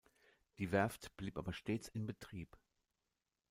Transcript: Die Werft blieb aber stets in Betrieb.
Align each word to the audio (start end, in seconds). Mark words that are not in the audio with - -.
Die 0.57 0.71
Werft 0.71 1.15
blieb 1.15 1.37
aber 1.37 1.53
stets 1.53 1.87
in 1.87 2.07
Betrieb. 2.07 2.57